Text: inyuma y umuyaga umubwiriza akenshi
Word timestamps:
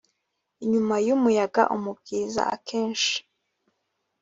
inyuma 0.63 0.95
y 1.05 1.09
umuyaga 1.15 1.61
umubwiriza 1.75 2.41
akenshi 2.55 3.15